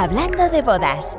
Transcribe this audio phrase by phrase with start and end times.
[0.00, 1.18] Hablando de bodas.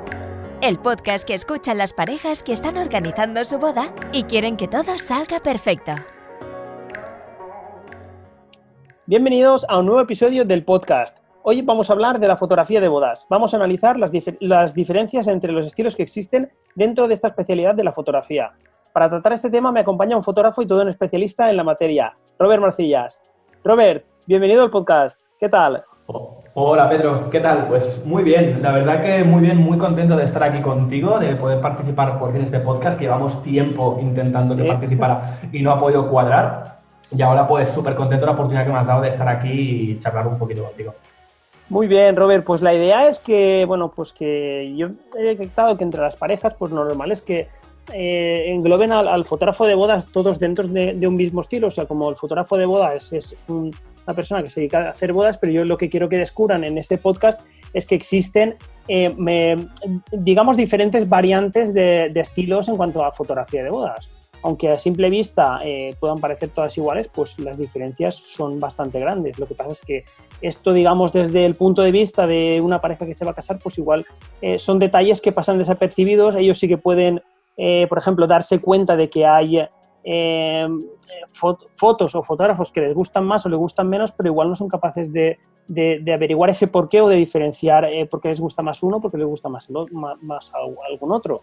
[0.62, 4.98] El podcast que escuchan las parejas que están organizando su boda y quieren que todo
[4.98, 5.92] salga perfecto.
[9.06, 11.18] Bienvenidos a un nuevo episodio del podcast.
[11.44, 13.28] Hoy vamos a hablar de la fotografía de bodas.
[13.30, 17.76] Vamos a analizar las, las, diferencias entre los estilos que existen dentro de esta especialidad
[17.76, 18.54] de la fotografía.
[18.94, 22.16] Para tratar este tema me acompaña un fotógrafo y todo un especialista en la materia,
[22.40, 23.22] Robert Marcillas.
[23.62, 25.20] Robert, bienvenido al podcast.
[25.38, 25.84] ¿Qué tal?
[26.56, 27.68] Hola Pedro, ¿qué tal?
[27.68, 31.36] Pues muy bien, la verdad que muy bien, muy contento de estar aquí contigo, de
[31.36, 35.72] poder participar por fin en este podcast, que llevamos tiempo intentando que participara y no
[35.72, 36.80] ha podido cuadrar.
[37.16, 39.92] Y ahora pues súper contento de la oportunidad que me has dado de estar aquí
[39.92, 40.96] y charlar un poquito contigo.
[41.70, 44.88] Muy bien, Robert, pues la idea es que, bueno, pues que yo
[45.20, 47.48] he detectado que entre las parejas, pues lo normal es que
[47.94, 52.10] eh, engloben al, fotógrafo de bodas todos dentro de, un mismo estilo, o sea, como
[52.10, 53.72] el fotógrafo de bodas es, un,
[54.10, 56.64] una persona que se dedica a hacer bodas, pero yo lo que quiero que descubran
[56.64, 57.42] en este podcast
[57.74, 58.56] es que existen,
[58.88, 59.56] eh,
[60.12, 64.10] digamos, diferentes variantes de, estilos en cuanto a fotografía de bodas.
[64.42, 69.38] Aunque a simple vista eh, puedan parecer todas iguales, pues las diferencias son bastante grandes.
[69.38, 70.06] Lo que pasa es que
[70.42, 73.60] esto, digamos, desde el punto de vista de una pareja que se va a casar,
[73.62, 74.08] pues igual
[74.42, 76.36] eh, son detalles que pasan desapercibidos.
[76.36, 77.22] Ellos sí que pueden,
[77.90, 79.60] por ejemplo, darse cuenta de que hay
[81.76, 84.68] fotos o fotógrafos que les gustan más o les gustan menos, pero igual no son
[84.68, 85.38] capaces de,
[86.14, 89.28] averiguar ese porqué o de diferenciar eh, por qué les gusta más uno, porque les
[89.28, 90.52] gusta más, más,
[90.90, 91.42] algún otro.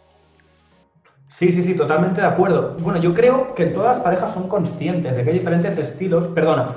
[1.29, 2.77] Sí, sí, sí, totalmente de acuerdo.
[2.81, 6.69] Bueno, yo creo que todas las parejas son conscientes de que hay diferentes estilos, perdona,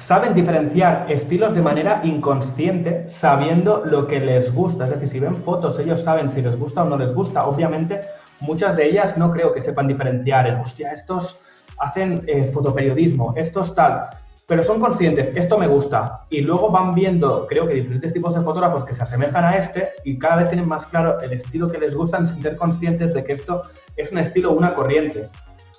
[0.00, 4.84] saben diferenciar estilos de manera inconsciente, sabiendo lo que les gusta.
[4.84, 7.46] Es decir, si ven fotos, ellos saben si les gusta o no les gusta.
[7.46, 8.00] Obviamente,
[8.40, 10.60] muchas de ellas no creo que sepan diferenciar.
[10.60, 11.40] hostia, estos
[11.78, 14.06] hacen eh, fotoperiodismo, esto es tal,
[14.46, 18.42] pero son conscientes, esto me gusta, y luego van viendo, creo que diferentes tipos de
[18.42, 21.78] fotógrafos que se asemejan a este y cada vez tienen más claro el estilo que
[21.78, 23.62] les gustan sin ser conscientes de que esto
[23.96, 25.28] es un estilo, una corriente.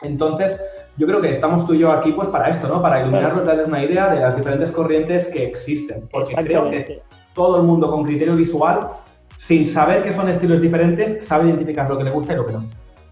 [0.01, 0.61] Entonces,
[0.97, 2.81] yo creo que estamos tú y yo aquí pues para esto, ¿no?
[2.81, 6.07] Para iluminarnos, darles una idea de las diferentes corrientes que existen.
[6.11, 7.01] Porque creo que
[7.33, 8.79] todo el mundo con criterio visual,
[9.47, 12.51] sin saber que son estilos diferentes, sabe identificar lo que le gusta y lo que
[12.51, 12.65] no.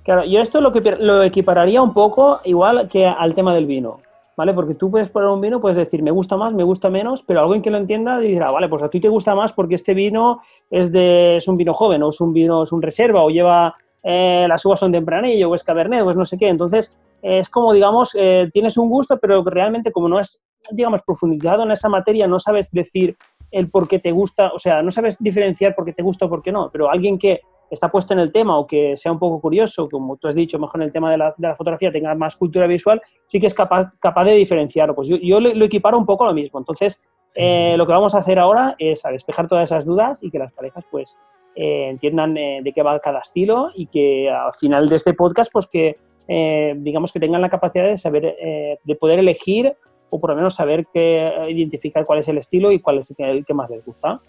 [0.04, 4.02] Claro, yo esto lo, que, lo equipararía un poco igual que al tema del vino,
[4.36, 4.54] ¿vale?
[4.54, 7.40] Porque tú puedes poner un vino, puedes decir, me gusta más, me gusta menos, pero
[7.40, 10.42] alguien que lo entienda dirá, vale, pues a ti te gusta más porque este vino
[10.70, 13.74] es, de, es un vino joven, o es un vino, es un reserva, o lleva,
[14.04, 16.50] eh, las uvas son tempranillo, o es cabernet, o es no sé qué.
[16.50, 21.64] Entonces, es como, digamos, eh, tienes un gusto, pero realmente como no es, digamos, profundizado
[21.64, 23.16] en esa materia, no sabes decir
[23.52, 26.30] el por qué te gusta, o sea, no sabes diferenciar por qué te gusta o
[26.30, 29.20] por qué no, pero alguien que está puesto en el tema o que sea un
[29.20, 31.92] poco curioso, como tú has dicho, mejor en el tema de la, de la fotografía
[31.92, 34.96] tenga más cultura visual, sí que es capaz, capaz de diferenciarlo.
[34.96, 36.60] Pues yo, yo lo, equiparo un poco a lo mismo.
[36.60, 37.00] Entonces,
[37.36, 40.40] eh, lo que vamos a hacer ahora es a despejar todas esas dudas y que
[40.40, 41.18] las parejas pues
[41.56, 45.52] eh, entiendan eh, de qué va cada estilo y que al final de este podcast
[45.52, 48.36] pues que digamos que tengan la capacidad de saber,
[48.84, 49.76] de poder elegir
[50.10, 53.46] o por lo menos saber que, identificar cuál es el estilo y cuál es el
[53.46, 54.20] que más les gusta.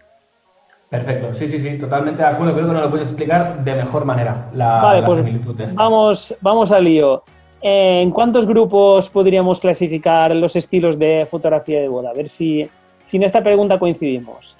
[0.88, 2.54] Perfecto, sí, sí, sí, totalmente de acuerdo.
[2.54, 6.84] Creo que nos lo puedes explicar de mejor manera la, vale, pues Vamos, vamos al
[6.84, 7.22] lío.
[7.60, 12.10] ¿En cuántos grupos podríamos clasificar los estilos de fotografía de boda?
[12.10, 12.68] A ver si,
[13.06, 14.55] si en esta pregunta coincidimos.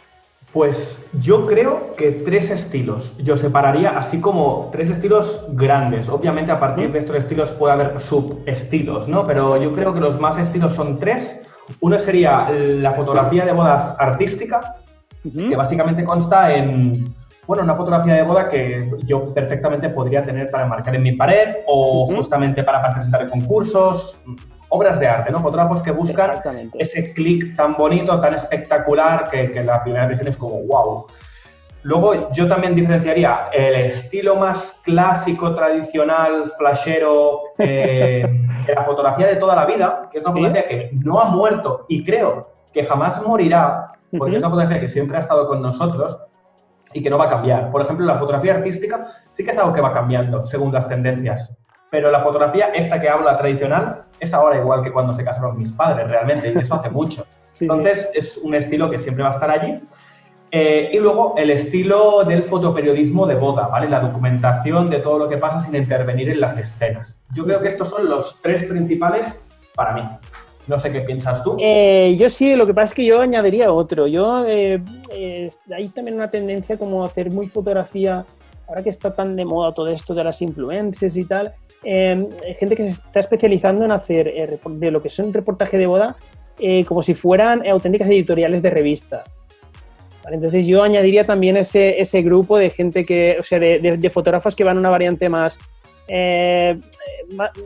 [0.56, 3.15] Pues yo creo que tres estilos.
[3.19, 6.09] Yo separaría así como tres estilos grandes.
[6.09, 9.22] Obviamente a partir de estos estilos puede haber subestilos, ¿no?
[9.27, 11.43] Pero yo creo que los más estilos son tres.
[11.81, 14.77] Uno sería la fotografía de bodas artística,
[15.22, 17.05] que básicamente consta en,
[17.47, 21.56] bueno, una fotografía de boda que yo perfectamente podría tener para marcar en mi pared
[21.67, 24.17] o justamente para presentar en concursos,
[24.69, 25.41] obras de arte, ¿no?
[25.41, 26.31] Fotógrafos que buscan
[26.75, 31.06] ese clic tan bonito, tan espectacular, que, la primera impresión es como wow.
[31.82, 38.26] Luego yo también diferenciaría el estilo más clásico, tradicional, flashero eh,
[38.66, 41.87] de la fotografía de toda la vida, que es una fotografía que no ha muerto
[41.88, 46.20] y creo que jamás morirá, porque es una fotografía que siempre ha estado con nosotros
[46.93, 47.70] y que no va a cambiar.
[47.70, 51.56] Por ejemplo, la fotografía artística sí que es algo que va cambiando según las tendencias,
[51.90, 55.72] pero la fotografía, esta que habla tradicional, es ahora igual que cuando se casaron mis
[55.72, 57.26] padres, realmente, y eso hace mucho.
[57.60, 59.80] Entonces, es un estilo que siempre va a estar allí.
[60.50, 63.88] Eh, y luego el estilo del fotoperiodismo de boda, ¿vale?
[63.88, 67.18] La documentación de todo lo que pasa sin intervenir en las escenas.
[67.34, 69.40] Yo creo que estos son los tres principales
[69.74, 70.02] para mí.
[70.66, 71.56] No sé qué piensas tú.
[71.60, 74.08] Eh, yo sí, lo que pasa es que yo añadiría otro.
[74.08, 74.82] Yo eh,
[75.12, 78.24] eh, hay también una tendencia como a hacer muy fotografía,
[78.68, 82.82] ahora que está tan de moda todo esto de las influencers y tal, gente que
[82.82, 86.16] se está especializando en hacer de lo que son reportaje de boda
[86.86, 89.24] como si fueran auténticas editoriales de revista.
[90.30, 94.64] Entonces yo añadiría también ese, ese grupo de gente que, o sea, de, fotógrafos que
[94.64, 95.58] van a una variante más,
[96.08, 96.78] eh,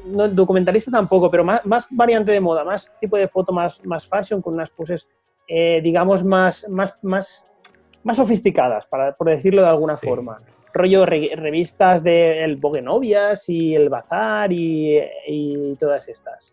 [0.07, 4.07] no, documentalista tampoco, pero más, más, variante de moda, más tipo de foto más, más
[4.07, 5.09] fashion, con unas poses,
[5.49, 7.45] eh, digamos, más, más, más,
[8.05, 10.41] más sofisticadas, para, por decirlo de alguna forma.
[10.73, 16.51] Rollo revistas del Vogue Novias y el Bazar y, y todas estas.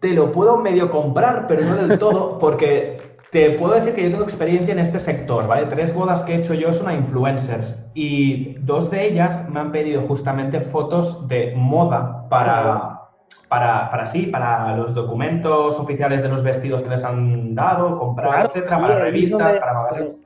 [0.00, 2.98] Te lo puedo medio comprar, pero no del todo, porque
[3.30, 5.66] te puedo decir que yo tengo experiencia en este sector, ¿vale?
[5.66, 9.72] Tres bodas que he hecho yo son a influencers y dos de ellas me han
[9.72, 13.00] pedido justamente fotos de moda para,
[13.48, 18.46] para, para sí, para los documentos oficiales de los vestidos que les han dado, comprar,
[18.46, 20.16] etcétera, para revistas, para magazines.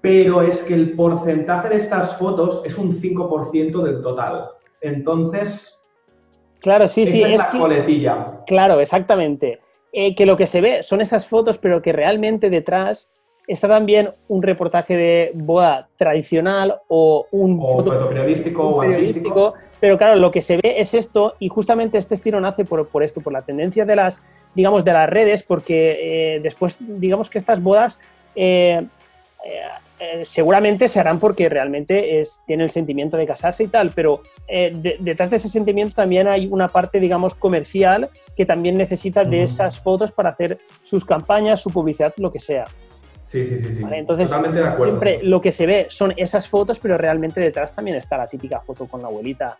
[0.00, 4.50] Pero es que el porcentaje de estas fotos es un 5% del total.
[4.80, 5.78] Entonces.
[6.60, 7.22] Claro, sí, sí.
[7.22, 8.42] Es, la coletilla.
[8.46, 9.60] Claro, exactamente.
[9.92, 13.10] Eh, que lo que se ve son esas fotos, pero que realmente detrás
[13.46, 19.54] está también un reportaje de boda tradicional o un o periodístico o periodístico.
[19.80, 23.02] Pero claro, lo que se ve es esto y justamente este estilo nace por, por
[23.02, 24.22] esto, por la tendencia de las,
[24.54, 27.98] digamos, de las redes, porque eh, después, digamos que estas bodas
[28.36, 28.86] eh,
[30.24, 34.22] seguramente se harán porque realmente es, tiene el sentimiento de casarse y tal, pero
[34.98, 39.78] detrás de ese sentimiento también hay una parte, digamos, comercial que también necesita de esas
[39.78, 42.64] fotos para hacer sus campañas, su publicidad, lo que sea.
[43.26, 43.74] Sí, sí, sí.
[43.74, 43.84] sí.
[43.92, 48.26] Entonces, siempre lo que se ve son esas fotos, pero realmente detrás también está la
[48.26, 49.56] típica foto con la abuelita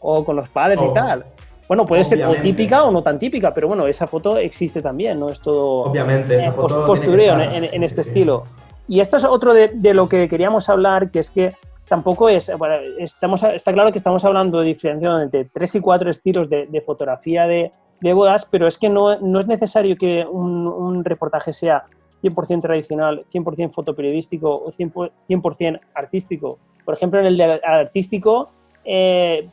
[0.00, 1.24] o con los padres y tal.
[1.66, 5.18] Bueno, puede ser o típica o no tan típica, pero bueno, esa foto existe también,
[5.18, 5.30] ¿no?
[5.30, 8.44] Es todo Obviamente, esa foto postureo en, este estilo.
[8.86, 11.54] Y esto es otro de, de, lo que queríamos hablar, que es que
[11.88, 12.50] tampoco es,
[12.98, 17.46] estamos, está claro que estamos hablando de diferenciación entre tres y cuatro estilos de, fotografía
[17.46, 21.84] de, bodas, pero es que no, no es necesario que un, reportaje sea
[22.22, 26.58] 100% tradicional, 100% fotoperiodístico o 100%, artístico.
[26.84, 28.50] Por ejemplo, en el de artístico,
[28.84, 29.48] eh,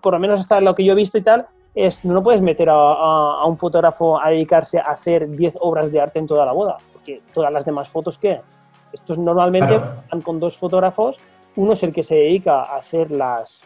[0.00, 2.68] por lo menos hasta lo que yo he visto y tal, es no puedes meter
[2.70, 6.76] a, un fotógrafo a dedicarse a hacer 10 obras de arte en toda la boda,
[7.04, 8.40] porque todas las demás fotos, ¿qué?
[8.92, 9.78] Estos normalmente
[10.10, 11.18] van con dos fotógrafos,
[11.56, 13.60] uno es el que se dedica a hacer las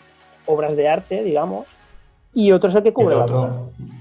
[0.47, 1.67] obras de arte, digamos,
[2.35, 3.25] y otro es el que cubre la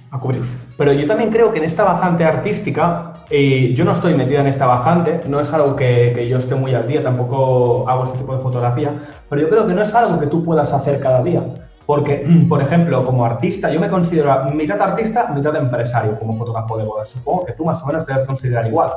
[0.09, 0.41] a cubrir.
[0.77, 4.47] Pero yo también creo que en esta bajante artística, eh, yo no estoy metido en
[4.47, 8.17] esta bajante, no es algo que, que, yo esté muy al día, tampoco hago este
[8.17, 8.91] tipo de fotografía,
[9.29, 11.43] pero yo creo que no es algo que tú puedas hacer cada día.
[11.87, 16.83] Porque, por ejemplo, como artista, yo me considero mitad artista, mitad empresario como fotógrafo de
[16.83, 17.07] bodas.
[17.07, 18.91] Supongo que tú más o menos te debes considerar igual.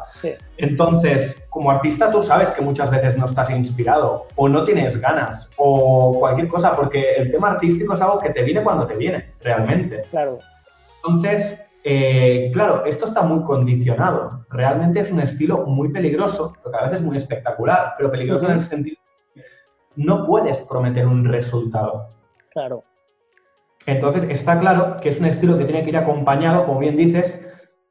[0.58, 5.48] Entonces, como artista, tú sabes que muchas veces no estás inspirado o no tienes ganas
[5.56, 9.34] o cualquier cosa, porque el tema artístico es algo que te viene cuando te viene,
[9.40, 10.02] realmente.
[10.10, 10.38] Claro.
[10.96, 14.44] Entonces, eh, claro, esto está muy condicionado.
[14.50, 18.60] Realmente es un estilo muy peligroso, porque a veces muy espectacular, pero peligroso en el
[18.60, 18.96] sentido
[19.34, 19.48] de que
[19.94, 22.19] no puedes prometer un resultado.
[22.50, 22.84] Claro.
[23.86, 27.46] Entonces, está claro que es un estilo que tiene que ir acompañado, como bien dices,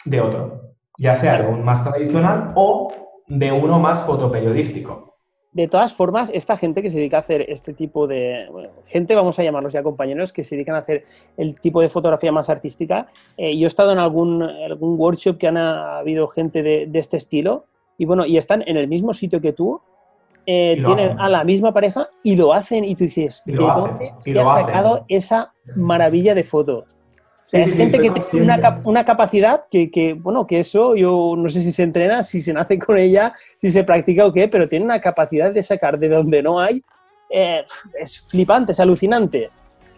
[0.06, 2.94] de otro, ya sea de un más tradicional o
[3.28, 5.10] de uno más fotoperiodístico.
[5.52, 8.48] De todas formas, esta gente que se dedica a hacer este tipo de.
[8.86, 11.06] gente, vamos a llamarlos ya compañeros, que se dedican a hacer
[11.38, 13.08] el tipo de fotografía más artística.
[13.36, 17.66] Eh, yo he estado en algún, algún workshop que han habido gente de, este estilo
[17.98, 19.82] y bueno, y están en el mismo sitio que tú,
[20.52, 24.40] eh, tienen a la misma pareja y lo hacen y tú dices, ¿de dónde se
[24.40, 26.86] ha sacado esa maravilla de foto?
[27.52, 31.62] es gente que tiene una, una, capacidad que, que, bueno, que eso yo no sé
[31.62, 34.86] si se entrena, si se nace con ella, si se practica o qué, pero tiene
[34.86, 36.84] una capacidad de sacar de donde no hay.
[37.30, 37.64] Eh,
[38.00, 39.52] es flipante, es alucinante.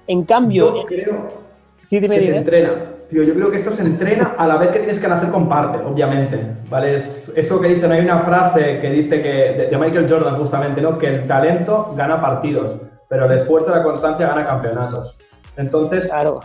[0.06, 0.82] En cambio...
[0.82, 1.51] Yo creo
[2.00, 2.72] que se entrena.
[3.12, 5.78] yo creo que esto se entrena a la vez que tienes que nacer con parte,
[5.80, 6.40] obviamente.
[6.70, 6.96] ¿vale?
[6.96, 10.98] Es, eso que dicen, hay una frase que dice que, de, Michael Jordan justamente, ¿no?
[10.98, 12.78] que el talento gana partidos,
[13.10, 15.18] pero el esfuerzo y la constancia gana campeonatos.
[15.58, 16.40] Entonces, claro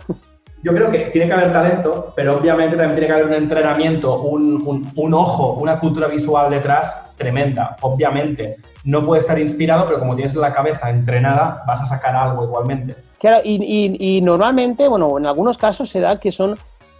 [0.63, 4.21] yo creo que tiene que haber talento, pero obviamente también tiene que haber un entrenamiento,
[4.21, 7.75] un, un, ojo, una cultura visual detrás tremenda.
[7.81, 12.43] Obviamente, no puede estar inspirado, pero como tienes la cabeza entrenada, vas a sacar algo
[12.43, 12.95] igualmente.
[13.19, 16.55] Claro, y, y, normalmente, bueno, en algunos casos se da que son,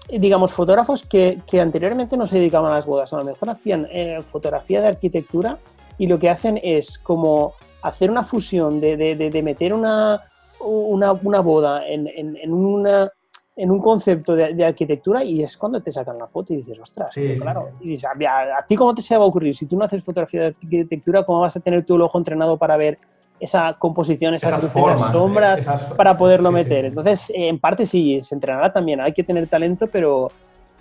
[0.09, 3.87] digamos, fotógrafos que, que, anteriormente no se dedicaban a las bodas, a lo mejor hacían
[3.91, 5.59] eh, fotografía de arquitectura
[5.97, 10.21] y lo que hacen es como hacer una fusión de, de, de, meter una,
[10.59, 13.11] una, una boda en, en, en una
[13.57, 17.11] en un concepto de, arquitectura y es cuando te sacan la foto y dices, ostras,
[17.41, 17.69] claro.
[17.81, 19.55] Y dices, ¿a, ti cómo te se va a ocurrir?
[19.55, 22.77] Si tú no haces fotografía de arquitectura, ¿cómo vas a tener tu ojo entrenado para
[22.77, 22.99] ver
[23.39, 25.61] esa composición, esas, esas sombras,
[25.95, 26.85] para poderlo meter?
[26.85, 29.01] Entonces, en parte sí, se entrenará también.
[29.01, 30.31] Hay que tener talento, pero,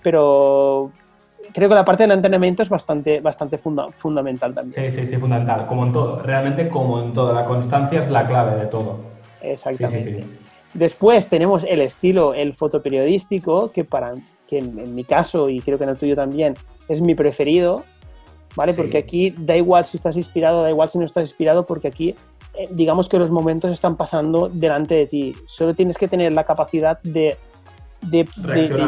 [0.02, 0.90] pero
[1.52, 4.90] creo que la parte del entrenamiento es bastante, bastante fundamental también.
[4.90, 8.24] Sí, sí, sí, fundamental, como en todo, realmente como en todo, la constancia es la
[8.24, 8.98] clave de todo.
[9.42, 10.24] Exactamente.
[10.74, 14.12] Después tenemos el estilo, el fotoperiodístico, que para
[14.46, 16.54] que en, mi caso, y creo que en el tuyo también,
[16.88, 17.84] es mi preferido,
[18.54, 18.74] ¿vale?
[18.74, 22.10] Porque aquí da igual si estás inspirado, da igual si no estás inspirado, porque aquí
[22.10, 22.14] eh,
[22.70, 25.36] digamos que los momentos están pasando delante de ti.
[25.46, 27.36] Solo tienes que tener la capacidad de,
[28.02, 28.26] de,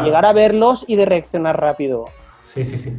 [0.04, 2.06] llegar a verlos y de reaccionar rápido.
[2.44, 2.96] Sí, sí, sí.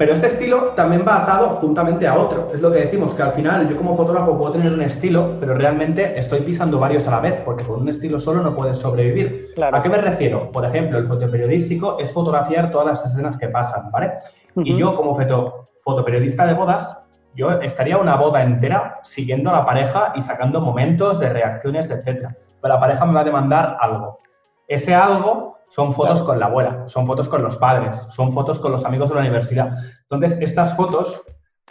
[0.00, 2.48] Pero este estilo también va atado juntamente a otro.
[2.54, 5.52] Es lo que decimos, que al final yo como fotógrafo puedo tener un estilo, pero
[5.54, 9.52] realmente estoy pisando varios a la vez, porque con un estilo solo no puedes sobrevivir.
[9.60, 10.50] ¿A qué me refiero?
[10.50, 14.12] Por ejemplo, el fotoperiodístico es fotografiar todas las escenas que pasan, ¿vale?
[14.56, 19.64] Y yo como foto, fotoperiodista de bodas, yo estaría una boda entera siguiendo a la
[19.64, 22.28] pareja y sacando momentos de reacciones, etc.
[22.60, 24.18] Pero la pareja me va a demandar algo.
[24.66, 28.72] Ese algo son fotos con la abuela, son fotos con los padres, son fotos con
[28.72, 29.72] los amigos de la universidad.
[30.02, 31.24] Entonces, estas fotos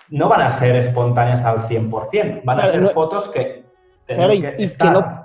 [0.10, 3.66] no van a ser espontáneas al 100%, van a ser fotos que...
[4.06, 4.70] Claro, y que,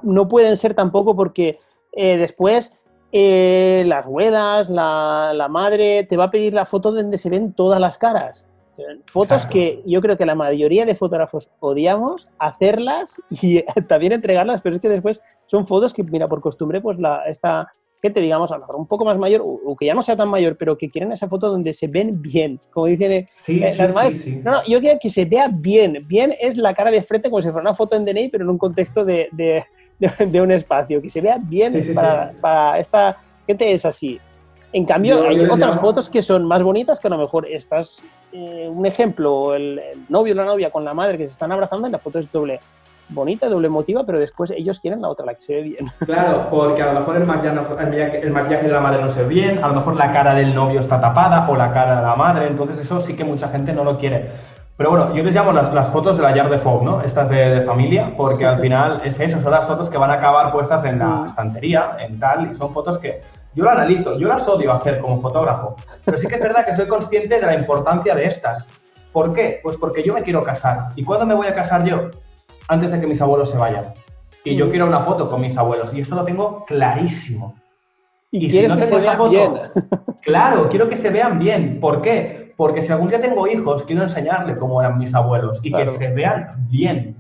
[0.03, 1.59] no, pueden ser tampoco porque
[1.93, 2.77] eh, después
[3.13, 7.55] eh, las abuelas, la, la, madre, te va a pedir la foto donde se ven
[7.55, 8.47] todas las caras.
[9.07, 14.77] Fotos que yo creo que la mayoría de fotógrafos odiamos hacerlas y también entregarlas, pero
[14.77, 17.73] es que después son fotos que, mira, por costumbre, pues la, esta
[18.05, 20.29] gente, digamos, a lo mejor un poco más mayor, o, que ya no sea tan
[20.29, 23.75] mayor, pero que quieren esa foto donde se ven bien, como dicen eh, sí, eh,
[24.13, 26.05] sí, No, no, yo quiero que se vea bien.
[26.07, 28.51] Bien es la cara de frente como si fuera una foto en DNI, pero en
[28.51, 29.65] un contexto de, de,
[30.27, 31.01] de, un espacio.
[31.01, 33.17] Que se vea bien para, para, esta
[33.47, 34.21] gente es así.
[34.75, 38.03] En cambio, hay otras fotos que son más bonitas que a lo mejor estás,
[38.33, 41.53] eh, un ejemplo, el, el novio o la novia con la madre que se están
[41.53, 42.59] abrazando y la foto es doble
[43.09, 45.87] bonita, doble emotiva, pero después ellos quieren la otra, la que se ve bien.
[46.05, 49.29] Claro, porque a lo mejor el maquillaje, el maquillaje de la madre no se ve
[49.29, 52.17] bien, a lo mejor la cara del novio está tapada o la cara de la
[52.17, 54.31] madre, entonces eso sí que mucha gente no lo quiere.
[54.77, 57.01] Pero bueno, yo les llamo las, fotos de la Yard de Fog, ¿no?
[57.01, 60.51] Estas de, familia, porque al final es eso, son las fotos que van a acabar
[60.51, 61.27] puestas en la mm.
[61.27, 63.23] estantería, en tal, y son fotos que
[63.55, 66.75] yo lo analizo, yo las odio hacer como fotógrafo, pero sí que es verdad que
[66.75, 68.67] soy consciente de la importancia de estas.
[69.13, 69.61] ¿Por qué?
[69.63, 70.89] Pues porque yo me quiero casar.
[70.97, 72.11] ¿Y cuándo me voy a casar yo?
[72.69, 73.85] antes de que mis abuelos se vayan.
[74.45, 74.71] Y yo mm.
[74.71, 75.93] quiero una foto con mis abuelos.
[75.95, 77.55] Y esto lo tengo clarísimo.
[78.31, 79.61] Y, si no tengo esa foto,
[80.23, 81.79] claro, quiero que se vean bien.
[81.81, 82.53] ¿Por qué?
[82.57, 86.11] Porque si algún día tengo hijos, quiero enseñarles cómo eran mis abuelos y que se
[86.11, 87.17] vean bien.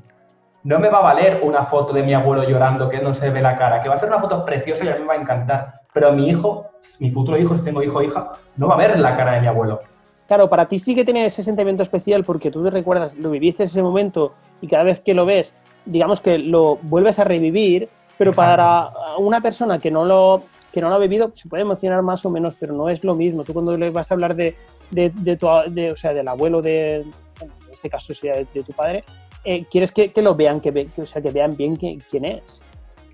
[0.64, 3.42] No me va a valer una foto de mi abuelo llorando que no se ve
[3.42, 5.18] la cara, que va a ser una foto preciosa y a mí me va a
[5.18, 5.74] encantar.
[5.92, 8.98] Pero mi hijo, mi futuro hijo, si tengo hijo o hija, no va a ver
[8.98, 9.82] la cara de mi abuelo.
[10.26, 13.64] Claro, para ti sí que tiene ese sentimiento especial porque tú te recuerdas, lo viviste
[13.64, 15.54] en ese momento y cada vez que lo ves,
[15.84, 20.88] digamos que lo vuelves a revivir, pero para una persona que no lo que no
[20.88, 23.44] lo ha vivido se puede emocionar más o menos, pero no es lo mismo.
[23.44, 24.56] Tú cuando le vas a hablar de,
[24.90, 29.04] de, tu, o sea, del abuelo de, en este caso sería de, tu padre,
[29.44, 32.60] eh, quieres que, que, lo vean, que, o sea, que vean bien quién es.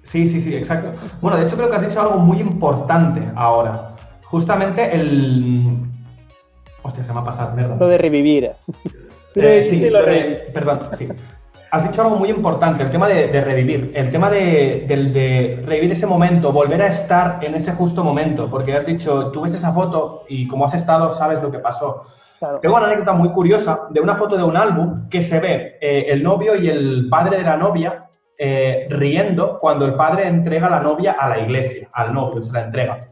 [0.04, 0.92] Sí, sí, sí, exacto.
[1.20, 3.94] Bueno, de hecho creo que has dicho algo muy importante ahora.
[4.24, 5.76] Justamente el,
[6.82, 7.78] Hostia, se me ha pasado, perdón.
[7.78, 8.50] Lo de revivir.
[9.36, 10.00] Eh, sí, lo
[10.52, 11.06] perdón, sí.
[11.70, 16.50] Has dicho algo muy importante, el tema de, revivir, el tema de, revivir ese momento,
[16.52, 20.48] volver a estar en ese justo momento, porque has dicho, tú ves esa foto y
[20.48, 22.02] como has estado sabes lo que pasó.
[22.62, 26.06] Tengo una anécdota muy curiosa de una foto de un álbum que se ve eh,
[26.08, 28.06] el novio y el padre de la novia
[28.38, 32.52] eh, riendo cuando el padre entrega a la novia a la iglesia, al novio, se
[32.52, 33.06] la entrega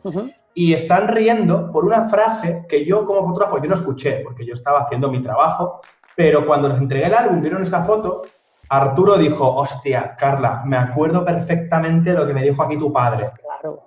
[0.60, 4.54] y están riendo por una frase que yo como fotógrafo yo no escuché, porque yo
[4.54, 5.80] estaba haciendo mi trabajo,
[6.16, 8.22] pero cuando les entregué el álbum, vieron esa foto,
[8.68, 13.30] Arturo dijo, hostia, Carla, me acuerdo perfectamente de lo que me dijo aquí tu padre.
[13.40, 13.84] Claro.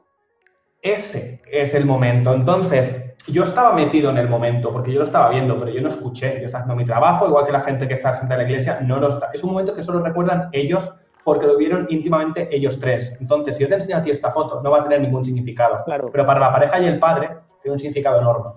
[0.81, 2.33] Ese es el momento.
[2.33, 5.89] Entonces, yo estaba metido en el momento, porque yo lo estaba viendo, pero yo no
[5.89, 6.39] escuché.
[6.39, 8.79] Yo estaba haciendo mi trabajo, igual que la gente que está sentada en la iglesia,
[8.81, 9.29] no lo está.
[9.33, 13.15] Es un momento que solo recuerdan ellos porque lo vieron íntimamente ellos tres.
[13.19, 15.83] Entonces, si yo te enseño a ti esta foto, no va a tener ningún significado.
[15.85, 16.09] Claro.
[16.11, 17.29] Pero para la pareja y el padre,
[17.61, 18.51] tiene un significado enorme.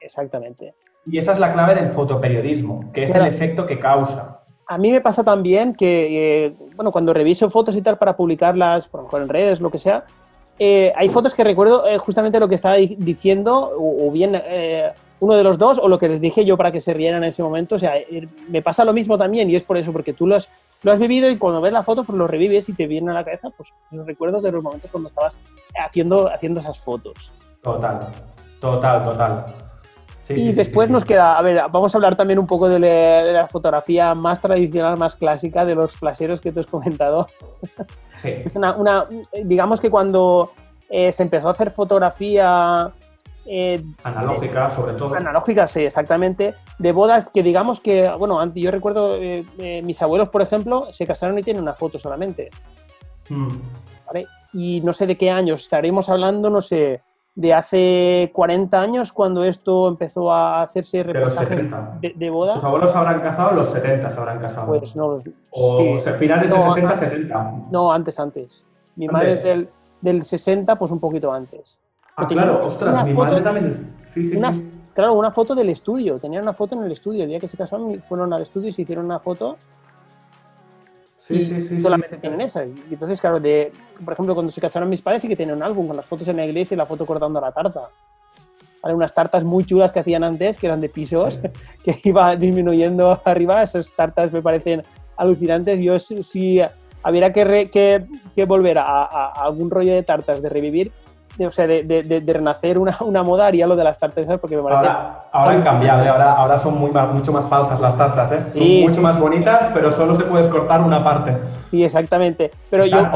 [0.00, 0.74] Exactamente.
[1.06, 4.42] Y esa es la clave del fotoperiodismo, que es el efecto que causa.
[4.66, 8.86] A mí me pasa también que, eh, bueno, cuando reviso fotos y tal para publicarlas,
[8.86, 10.04] por ejemplo en redes, lo que sea,
[10.62, 14.40] eh, hay fotos que recuerdo eh, justamente lo que estaba diciendo, o, bien
[15.18, 17.30] uno de los dos, o lo que les dije yo para que se rieran en
[17.30, 17.76] ese momento.
[17.76, 17.94] O sea,
[18.48, 20.50] me pasa lo mismo también, y es por eso, porque tú los,
[20.82, 23.14] lo has vivido y cuando ves la foto, pues lo revives y te viene a
[23.14, 25.38] la cabeza pues, los recuerdos de los momentos cuando estabas
[25.74, 27.32] haciendo, haciendo esas fotos.
[27.62, 28.08] Total,
[28.60, 29.69] total, total.
[30.30, 32.78] Y después nos queda, a ver, vamos a hablar también un poco de,
[33.32, 37.26] la fotografía más tradicional, más clásica, de los flasheros que tú has comentado.
[38.22, 39.06] Es una,
[39.44, 40.52] digamos que cuando
[40.90, 42.92] eh, se empezó a hacer fotografía
[43.46, 45.14] eh, analógicas, sobre todo.
[45.14, 46.54] Analógicas, sí, exactamente.
[46.78, 51.06] De bodas que digamos que, bueno, yo recuerdo, eh, eh, mis abuelos, por ejemplo, se
[51.06, 52.50] casaron y tienen una foto solamente.
[53.28, 53.48] Mm.
[54.06, 54.26] ¿Vale?
[54.52, 57.02] Y no sé de qué años, estaremos hablando, no sé,
[57.34, 61.66] de hace 40 años cuando esto empezó a hacerse reportajes
[62.00, 62.54] de, de, boda.
[62.54, 64.66] ¿Tus abuelos se habrán casado los 70 se habrán casado?
[64.66, 65.18] Pues no.
[65.50, 67.54] O finales de 60, 70.
[67.70, 68.64] No, antes, antes.
[68.96, 69.68] Mi madre es del,
[70.00, 71.78] del 60, pues un poquito antes.
[72.16, 73.94] Ah, claro, ostras, mi madre también.
[74.92, 76.18] Claro, una foto del estudio.
[76.18, 77.22] Tenían una foto en el estudio.
[77.22, 79.56] El día que se casaron, fueron al estudio y se hicieron una foto.
[81.20, 81.82] Sí, sí, sí.
[81.82, 82.64] Solamente tienen esa.
[82.64, 83.70] Y entonces, claro, de,
[84.04, 86.26] por ejemplo, cuando se casaron mis padres, sí que tenían un álbum con las fotos
[86.28, 87.88] en la iglesia y la foto cortando la tarta.
[88.82, 91.38] Hay unas tartas muy chulas que hacían antes, que eran de pisos,
[91.84, 93.62] que iba disminuyendo arriba.
[93.62, 94.82] Esas tartas me parecen
[95.16, 95.78] alucinantes.
[95.80, 96.60] Yo sí,
[97.02, 100.90] habría que, que, volver a, algún rollo de tartas de revivir
[101.38, 104.62] o sea, de, de, renacer una, una, moda haría lo de las tartas porque me
[104.62, 104.88] parece...
[104.88, 106.08] Ahora, ahora han cambiado, ¿eh?
[106.08, 108.44] ahora, ahora son muy, mucho más falsas las tartas, ¿eh?
[108.54, 111.36] Son mucho más bonitas, pero solo se puede cortar una parte.
[111.70, 112.50] Sí, exactamente.
[112.68, 113.10] Pero yo,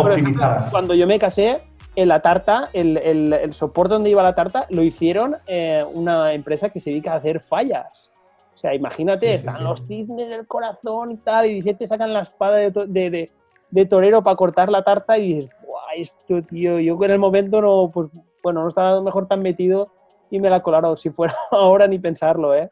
[0.71, 1.61] cuando yo me casé,
[1.97, 6.33] en la tarta, el, el, el, soporte donde iba la tarta, lo hicieron eh, una
[6.33, 8.11] empresa que se dedica a hacer fallas.
[8.55, 12.57] O sea, imagínate, están los cisnes del corazón y tal, y te sacan la espada
[12.57, 13.31] de, de,
[13.71, 15.51] de torero para cortar la tarta y dices,
[15.95, 18.11] esto, tío, yo en el momento no, pues,
[18.43, 19.93] bueno, no estaba mejor tan metido
[20.31, 20.97] y me la colaron.
[20.97, 22.71] Si fuera ahora ni pensarlo, ¿eh?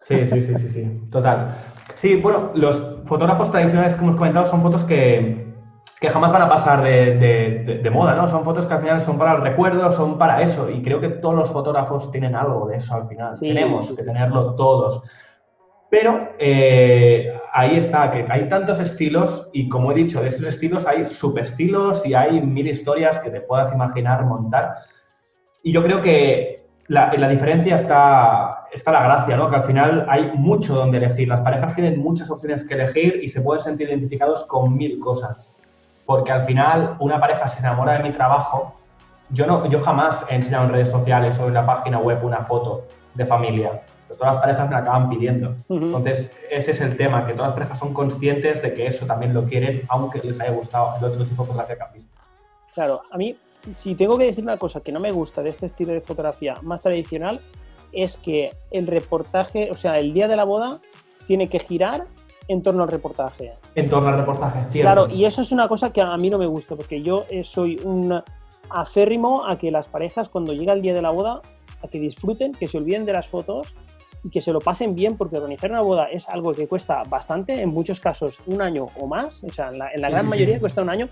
[0.00, 1.54] Sí, sí, sí, sí, sí, total.
[1.94, 5.54] Sí, bueno, los fotógrafos tradicionales que hemos comentado son fotos que,
[5.98, 8.28] que jamás van a pasar de, de, moda, ¿no?
[8.28, 10.68] Son fotos que al final son para el recuerdo, son para eso.
[10.68, 13.38] Y creo que todos los fotógrafos tienen algo de eso al final.
[13.40, 15.02] Tenemos que tenerlo todos.
[15.88, 20.88] Pero eh, ahí está, que hay tantos estilos y como he dicho, de estos estilos
[20.88, 24.74] hay subestilos y hay mil historias que te puedas imaginar montar.
[25.62, 29.48] Y yo creo que la, la diferencia está, está la gracia, ¿no?
[29.48, 31.28] Que al final hay mucho donde elegir.
[31.28, 35.48] Las parejas tienen muchas opciones que elegir y se pueden sentir identificados con mil cosas.
[36.04, 38.74] Porque al final una pareja se enamora de mi trabajo.
[39.30, 42.44] Yo, no, yo jamás he enseñado en redes sociales o en la página web una
[42.44, 45.54] foto de familia todas las parejas me la acaban pidiendo.
[45.68, 49.34] Entonces, ese es el tema, que todas las parejas son conscientes de que eso también
[49.34, 52.12] lo quieren, aunque les haya gustado el otro tipo de fotografía que han visto.
[52.74, 53.36] Claro, a mí,
[53.72, 56.54] si tengo que decir una cosa que no me gusta de este estilo de fotografía
[56.62, 57.40] más tradicional,
[57.92, 60.78] es que el reportaje, o sea, el día de la boda,
[61.26, 62.06] tiene que girar
[62.48, 63.52] en torno al reportaje.
[63.74, 64.92] En torno al reportaje, cierto.
[64.92, 67.44] Claro, y eso es una cosa que a mí no me gusta, porque yo eh,
[67.44, 68.22] soy un
[68.70, 71.40] aférrimo a que las parejas, cuando llega el día de la boda,
[71.82, 73.74] a que disfruten, que se olviden de las fotos
[74.24, 77.60] y que se lo pasen bien, porque organizar una boda es algo que cuesta bastante,
[77.60, 80.88] en muchos casos un año o más, o sea, en la, gran mayoría cuesta un
[80.88, 81.08] año,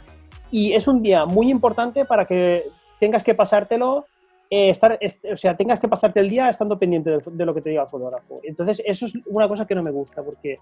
[0.50, 2.64] y es un día muy importante para que
[2.98, 4.06] tengas que pasártelo,
[4.50, 4.98] eh, estar,
[5.30, 7.88] o sea, tengas que pasarte el día estando pendiente de, lo que te diga el
[7.88, 8.40] fotógrafo.
[8.42, 10.58] Entonces, eso es una cosa que no me gusta, porque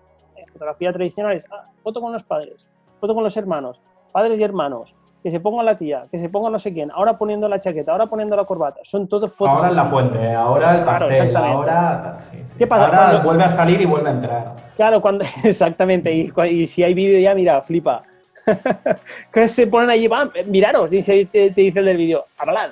[0.52, 2.66] fotografía tradicional es ah, foto con los padres,
[3.00, 3.80] foto con los hermanos,
[4.12, 7.18] padres y hermanos, que se ponga la tía, que se ponga no sé quién, ahora
[7.18, 8.80] poniendo la chaqueta, ahora poniendo la corbata.
[8.82, 9.56] Son todos fotos.
[9.56, 12.18] Ahora en la fuente, ahora el pastel, ahora.
[12.56, 12.86] ¿Qué pasa?
[12.86, 14.56] Ahora vuelve a salir y vuelve a entrar.
[14.76, 16.12] Claro, cuando, exactamente.
[16.12, 18.02] Y, si hay vídeo ya, mira, flipa.
[19.32, 22.70] que se ponen allí, van, miraros, y te, te, dice el del vídeo, hablad.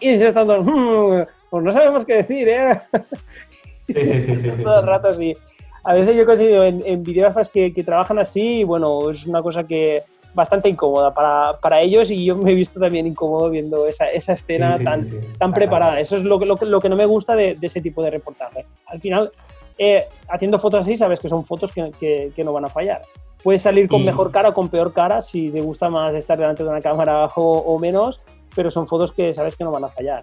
[0.00, 2.80] Y se están todos, mm, pues no sabemos qué decir, ¿eh?
[3.88, 4.50] sí, sí, sí.
[4.54, 5.36] sí, todo el rato así.
[5.84, 9.42] A veces yo coincido en, en videógrafos que, que trabajan así, y bueno, es una
[9.42, 13.86] cosa que bastante incómoda para, para, ellos y yo me he visto también incómodo viendo
[13.86, 16.00] esa, esa escena tan, tan preparada.
[16.00, 18.66] Eso es lo, lo, lo, que no me gusta de, de, ese tipo de reportaje.
[18.86, 19.32] Al final,
[19.78, 23.02] eh, haciendo fotos así, sabes que son fotos que, que, no van a fallar.
[23.42, 26.64] Puedes salir con mejor cara o con peor cara si te gusta más estar delante
[26.64, 28.20] de una cámara o, o menos,
[28.54, 30.22] pero son fotos que sabes que no van a fallar.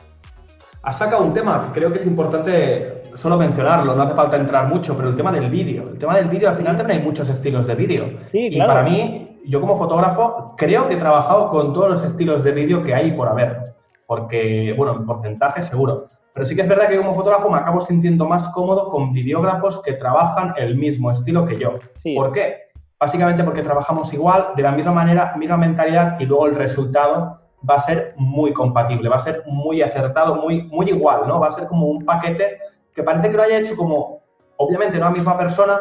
[0.84, 4.68] Has sacado un tema que creo que es importante solo mencionarlo, no hace falta entrar
[4.68, 5.89] mucho, pero el tema del vídeo.
[5.94, 8.06] El tema del vídeo, al final también hay muchos estilos de vídeo.
[8.32, 12.52] y para mí, yo como fotógrafo, creo que he trabajado con todos los estilos de
[12.52, 13.76] vídeo que hay por haber.
[14.06, 16.10] Porque, bueno, en porcentaje seguro.
[16.34, 19.82] Pero sí que es verdad que como fotógrafo me acabo sintiendo más cómodo con videógrafos
[19.82, 21.76] que trabajan el mismo estilo que yo.
[22.16, 22.66] ¿Por qué?
[23.00, 27.76] Básicamente porque trabajamos igual, de la misma manera, misma mentalidad y luego el resultado va
[27.76, 31.40] a ser muy compatible, va a ser muy acertado, muy, muy igual, ¿no?
[31.40, 32.60] Va a ser como un paquete
[32.94, 34.22] que parece que lo haya hecho como,
[34.58, 35.80] obviamente no la misma persona,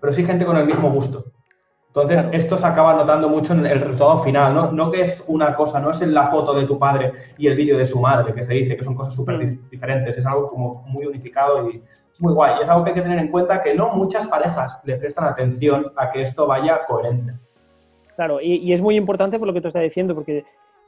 [0.00, 1.24] pero sí gente con el mismo gusto.
[1.94, 4.70] Entonces, esto se acaba notando mucho en el resultado final, ¿no?
[4.70, 7.56] No que es una cosa, no es en la foto de tu padre y el
[7.56, 9.70] vídeo de su madre, que se dice que son cosas súper mm.
[9.70, 12.58] diferentes, es algo como muy unificado y es muy guay.
[12.60, 15.24] Y es algo que hay que tener en cuenta que no muchas parejas le prestan
[15.24, 17.32] atención a que esto vaya coherente.
[18.14, 20.44] Claro, y, y es muy importante por lo que tú estás diciendo, porque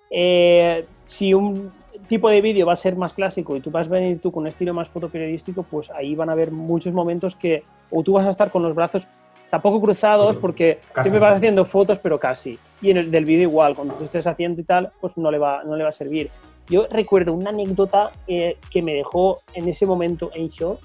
[0.08, 1.72] eh, si un,
[2.08, 4.42] tipo de vídeo va a ser más clásico y tú vas a venir tú con
[4.42, 8.26] un estilo más fotoperiodístico, pues ahí van a haber muchos momentos que o tú vas
[8.26, 9.06] a estar con los brazos
[9.52, 11.10] tampoco cruzados porque Casi.
[11.10, 12.58] siempre vas haciendo fotos, pero casi.
[12.80, 15.36] Y en el del vídeo igual, cuando tú estés haciendo y tal, pues no le
[15.36, 16.30] va, no le va a servir.
[16.70, 20.80] Yo recuerdo una anécdota eh, que me dejó en ese momento en shock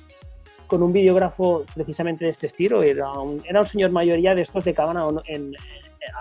[0.67, 2.83] con un videógrafo precisamente de este estilo.
[2.83, 5.55] Era un, era un señor mayor ya de estos de cámara en, en-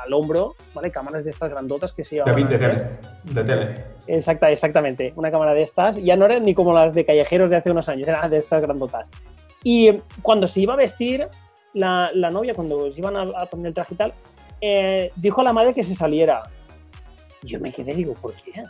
[0.05, 0.93] al hombro, ¿vale?
[0.93, 2.85] Cámaras de estas grandotas que se bit de tele.
[3.25, 3.75] De tele.
[4.07, 5.97] Exacta, exactamente, una cámara de estas.
[5.97, 8.63] Ya no eran ni como las de callejeros de hace unos años, eran de estas
[8.63, 9.11] grandotas.
[9.65, 11.27] Y eh, cuando se iba a vestir,
[11.77, 14.13] la, la novia, cuando se iban a, a poner el traje y tal,
[14.61, 16.43] eh, dijo a la madre que se saliera.
[17.43, 18.65] Yo me quedé, digo, ¿por qué?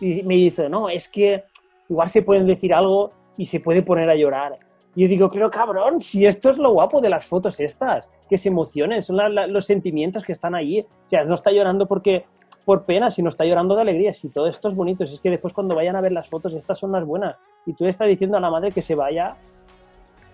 [0.00, 1.44] Y me dice, no, es que
[1.88, 4.58] igual se pueden decir algo y se puede poner a llorar.
[4.94, 8.38] Y yo digo, pero cabrón, si esto es lo guapo de las fotos estas, que
[8.38, 10.80] se emocionen, son la- la- los sentimientos que están allí.
[10.80, 12.24] O sea, no está llorando porque
[12.64, 14.12] por pena, sino está llorando de alegría.
[14.12, 16.54] Si todo esto es bonito, si es que después cuando vayan a ver las fotos,
[16.54, 17.36] estas son las buenas.
[17.66, 19.36] Y tú le estás diciendo a la madre que se vaya.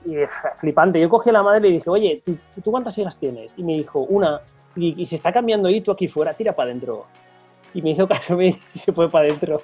[0.05, 1.01] Y eh, flipante.
[1.01, 3.53] Yo cogí a la madre y le dije, oye, ¿tú, tú cuántas hijas tienes?
[3.57, 4.41] Y me dijo, una.
[4.75, 7.07] Y, y se está cambiando ahí, tú aquí fuera, tira para adentro.
[7.75, 9.61] Y me hizo caso y se fue para adentro.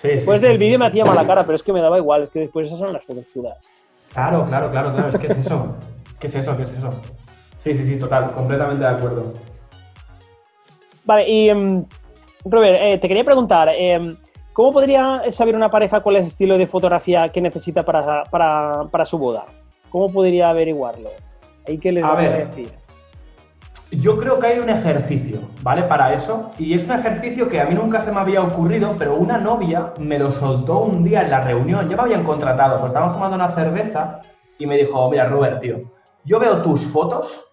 [0.00, 1.98] Sí, Después sí, del sí, vídeo me hacía mala cara, pero es que me daba
[1.98, 3.56] igual, es que después esas son las fotos chulas.
[4.12, 5.08] Claro, claro, claro, claro.
[5.08, 5.74] Es que es eso.
[6.20, 6.56] ¿Qué es eso?
[6.56, 6.90] ¿Qué es eso?
[7.62, 8.30] Sí, sí, sí, total.
[8.32, 9.34] Completamente de acuerdo.
[11.04, 11.84] Vale, y em,
[12.44, 14.16] Robert, eh, te quería preguntar, em,
[14.56, 18.84] ¿cómo podría saber una pareja cuál es el estilo de fotografía que necesita para, para,
[18.90, 19.44] para su boda?
[19.90, 21.10] ¿Cómo podría averiguarlo?
[21.68, 22.48] ¿Ahí qué les A voy a ver.
[22.48, 22.72] decir?
[23.90, 25.82] Yo creo que hay un ejercicio, ¿vale?
[25.82, 26.50] Para eso.
[26.58, 29.92] Y es un ejercicio que a mí nunca se me había ocurrido, pero una novia
[30.00, 31.88] me lo soltó un día en la reunión.
[31.90, 34.22] Ya me habían contratado, pues estábamos tomando una cerveza
[34.58, 35.82] y me dijo, mira, Robert, tío,
[36.24, 37.44] yo veo tus fotos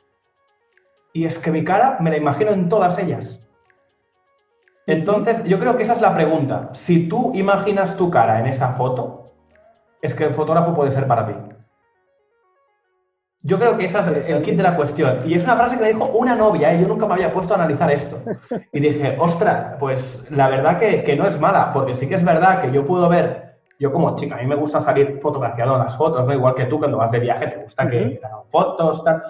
[1.11, 3.42] y es que mi cara me la imagino en todas ellas.
[4.85, 6.69] Entonces, yo creo que esa es la pregunta.
[6.73, 9.31] Si tú imaginas tu cara en esa foto,
[10.01, 11.33] es que el fotógrafo puede ser para ti.
[13.45, 15.19] Yo creo que ese es el kit de la cuestión.
[15.25, 16.79] Y es una frase que me dijo una novia, ¿eh?
[16.81, 18.19] yo nunca me había puesto a analizar esto.
[18.71, 22.23] Y dije, ostras, pues la verdad que, que no es mala, porque sí que es
[22.23, 25.83] verdad que yo puedo ver, yo como chica, a mí me gusta salir fotografiado en
[25.83, 26.33] las fotos, ¿no?
[26.33, 29.21] Igual que tú cuando vas de viaje te gusta que te hagan fotos, tal.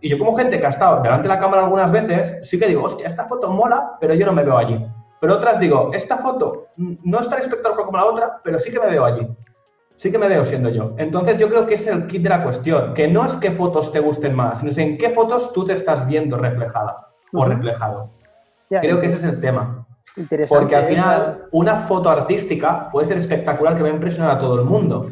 [0.00, 2.66] Y yo como gente que ha estado delante de la cámara algunas veces, sí que
[2.66, 4.86] digo, hostia, esta foto mola, pero yo no me veo allí.
[5.20, 8.78] Pero otras digo, esta foto no es tan espectacular como la otra, pero sí que
[8.78, 9.26] me veo allí.
[9.96, 10.94] Sí que me veo siendo yo.
[10.96, 13.50] Entonces yo creo que ese es el kit de la cuestión, que no es qué
[13.50, 17.44] fotos te gusten más, sino es en qué fotos tú te estás viendo reflejada o
[17.44, 18.10] reflejado.
[18.70, 19.86] Ya, Creo que ese es el tema.
[20.48, 20.88] Porque al ¿eh?
[20.88, 25.10] final una foto artística puede ser espectacular que va a impresionar a todo el mundo,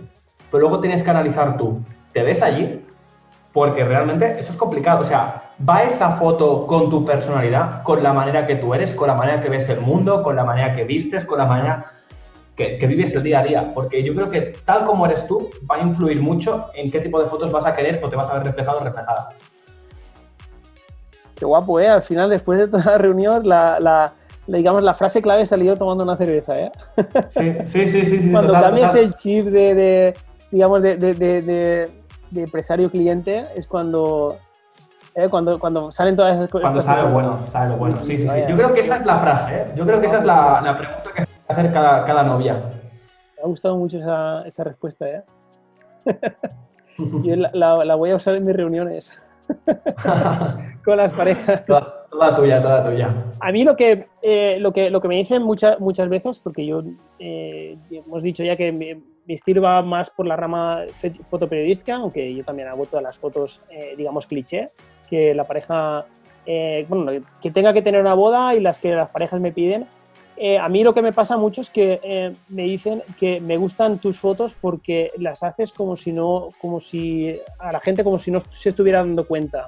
[0.51, 1.81] pero luego tienes que analizar tú,
[2.13, 2.86] ¿te ves allí?
[3.57, 5.01] Porque realmente eso es complicado.
[5.01, 9.09] O sea, ¿va esa foto con tu personalidad, con la manera que tú eres, con
[9.09, 11.87] la manera que ves el mundo, con la manera que vistes, con la manera
[12.55, 13.73] que, que vives el día a día?
[13.73, 17.19] Porque yo creo que tal como eres tú va a influir mucho en qué tipo
[17.19, 19.31] de fotos vas a querer o te vas a ver reflejado o reflejada.
[21.35, 21.89] Qué guapo, ¿eh?
[21.89, 24.13] Al final, después de toda la reunión, la,
[24.47, 26.73] digamos, la frase clave salió tomando una cerveza, ¿eh?
[27.31, 28.23] Sí, sí, sí, sí.
[28.23, 29.07] sí, Cuando total, cambias total.
[29.07, 30.15] el chip de, de,
[30.51, 34.37] digamos, de, de, de- de- empresario-cliente, es cuando,
[35.15, 36.63] eh, cuando, cuando salen todas esas cosas.
[36.63, 37.97] Cuando sabe lo bueno, sabe lo bueno.
[38.03, 38.41] Sí, sí, sí.
[38.49, 39.65] Yo creo que esa es la frase, ¿eh?
[39.77, 42.55] Yo creo que esa es la, la pregunta que se que hacer cada, cada novia.
[43.37, 45.23] Me ha gustado mucho esa, esa respuesta, ¿eh?
[47.23, 49.13] Yo la, la- la voy a usar en mis reuniones
[50.85, 51.65] con las parejas.
[51.65, 53.11] toda, toda tuya, toda tuya.
[53.41, 56.65] A mí lo que, eh, lo que, lo que me dicen muchas muchas veces, porque
[56.67, 56.83] yo
[57.19, 58.95] eh, hemos dicho ya que mi,
[59.27, 60.83] mi estilo va más por la rama
[61.31, 64.71] fotoperiodística, aunque yo también hago todas las fotos, eh, digamos, cliché,
[65.11, 66.07] que la pareja,
[66.47, 67.13] eh, bueno,
[67.43, 69.87] que tenga que tener una boda y las que las parejas me piden.
[70.39, 73.57] Eh, a mí lo que me pasa mucho es que eh, me dicen que me
[73.57, 78.19] gustan tus fotos porque las haces como si no, como si a la gente como
[78.19, 79.65] si no se estuviera dando cuenta.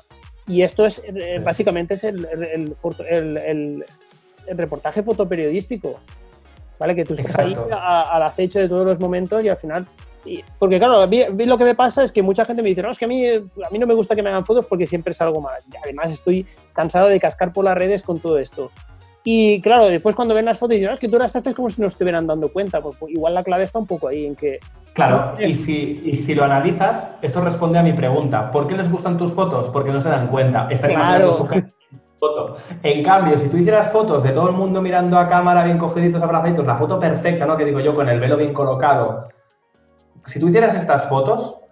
[0.46, 2.76] Y esto es eh, básicamente es el, el-
[3.08, 3.84] el-
[4.46, 5.98] el reportaje fotoperiodístico,
[6.78, 6.94] ¿vale?
[6.94, 7.74] Que tú estás ahí Exacto.
[7.74, 9.86] a- al acecho de todos los momentos y al final...
[10.24, 12.62] y- porque claro, a mí- a mí lo que me pasa es que mucha gente
[12.62, 14.44] me dice, no, es que a mí, a mí no me gusta que me hagan
[14.46, 15.58] fotos porque siempre salgo mal.
[15.72, 18.70] Y además estoy cansado de cascar por las redes con todo esto.
[19.24, 21.68] Y claro, después cuando ven las fotos dicen, "No, es que tú las haces como
[21.68, 22.80] si no estuvieran dando cuenta.
[22.80, 24.58] Pues, pues, igual la clave está un poco ahí, en que
[24.94, 28.50] Claro, y si, y si lo analizas, esto responde a mi pregunta.
[28.50, 29.68] ¿Por qué les gustan tus fotos?
[29.68, 30.66] Porque no se dan cuenta.
[30.70, 31.32] Están Claro.
[31.34, 31.46] su
[32.18, 32.56] foto.
[32.82, 36.22] En cambio, si tú hicieras fotos de todo el mundo mirando a cámara, bien cogiditos,
[36.22, 37.56] abrazaditos, la foto perfecta, ¿no?
[37.56, 39.28] Que digo yo, con el velo bien colocado.
[40.26, 41.62] Si tú hicieras estas fotos,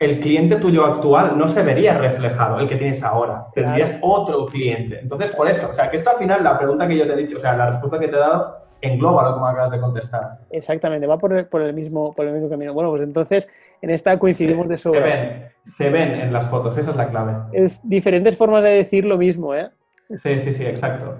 [0.00, 3.46] el cliente tuyo actual no se vería reflejado, el que tienes ahora.
[3.54, 4.98] Tendrías otro cliente.
[5.00, 7.16] Entonces, por eso, o sea, que esto al final, la pregunta que yo te he
[7.16, 9.80] dicho, o sea, la respuesta que te he dado, engloba lo que me acabas de
[9.80, 10.38] contestar.
[10.50, 12.74] Exactamente, va por el, por el, mismo, por el mismo camino.
[12.74, 13.48] Bueno, pues entonces
[13.80, 15.00] en esta coincidimos de sobra.
[15.00, 17.34] Se ven, se ven en las fotos, esa es la clave.
[17.52, 19.70] Es diferentes formas de decir lo mismo, ¿eh?
[20.18, 21.14] Sí, sí, sí, exacto.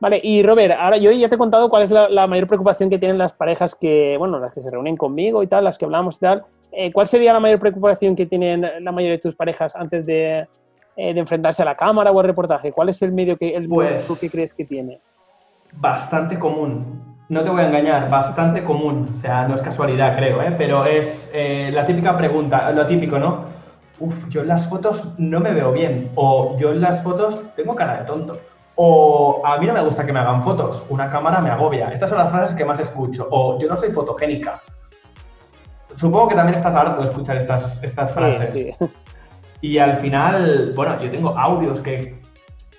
[0.00, 2.98] Vale, y Robert, ahora yo ya te he contado cuál es la, mayor preocupación que
[2.98, 6.16] tienen las parejas que, bueno, las que se reúnen conmigo y tal, las que hablamos
[6.16, 6.44] y tal.
[6.70, 10.40] Eh, ¿Cuál sería la mayor preocupación que tienen la mayoría de tus parejas antes de,
[10.40, 10.46] eh,
[10.96, 12.70] enfrentarse a la cámara o al reportaje?
[12.70, 15.00] ¿Cuál es el medio que, el pues, que crees que tiene?
[15.72, 17.16] Bastante común.
[17.28, 19.06] No te voy a engañar, bastante común.
[19.16, 20.54] O sea, no es casualidad, creo, ¿eh?
[20.56, 23.57] pero es eh, la típica pregunta, lo típico, ¿no?
[24.00, 26.10] Uf, yo en las fotos no me veo bien.
[26.14, 28.38] O yo en las fotos tengo cara de tonto
[28.80, 31.88] o a mí no me gusta que me hagan fotos, una cámara me agobia.
[31.88, 33.26] Estas son las frases que más escucho.
[33.28, 34.62] O yo no soy fotogénica.
[35.96, 38.52] Supongo que también estás harto de escuchar estas, estas frases.
[38.52, 38.70] Sí,
[39.62, 42.20] Y al final, bueno, yo tengo audios que.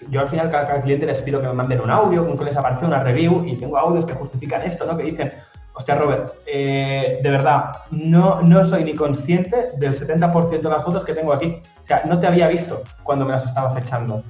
[0.10, 2.56] Yo al final, cada, cliente les pido que me manden un audio con que les
[2.56, 4.96] aparece una review y tengo audios que justifican esto, ¿no?
[4.96, 5.34] Que dicen,
[5.80, 11.06] hostia, Robert, eh, de verdad, no, no soy ni consciente del 70% de las fotos
[11.06, 11.62] que tengo aquí.
[11.80, 14.22] O sea, no te había visto cuando me las estabas echando.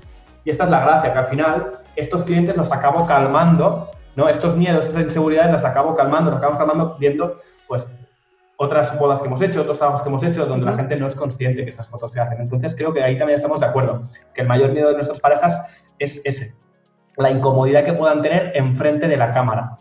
[0.46, 4.30] Y esta es la gracia, que al final estos clientes los acabo calmando, ¿no?
[4.30, 7.88] Estos miedos, estas inseguridades los acabo calmando, los acabo calmando viendo, pues,
[8.58, 11.16] otras bodas que hemos hecho, otros trabajos que hemos hecho, donde la gente no es
[11.16, 12.42] consciente que esas fotos se hacen.
[12.42, 14.04] Entonces, creo que ahí también estamos de acuerdo,
[14.36, 15.60] que el mayor miedo de nuestras parejas
[15.98, 16.54] es ese,
[17.18, 19.80] la incomodidad que puedan tener enfrente de la cámara.